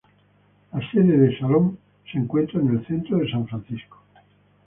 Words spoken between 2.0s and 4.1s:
se encuentra en el centro de San Francisco.